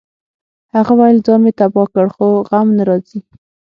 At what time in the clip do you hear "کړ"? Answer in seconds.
1.93-2.05